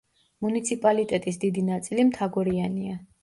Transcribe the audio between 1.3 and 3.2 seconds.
დიდი ნაწილი მთაგორიანია.